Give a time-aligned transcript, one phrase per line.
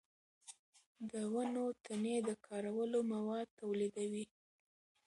[1.09, 4.25] د ونو تنې د کارولو مواد تولیدوي.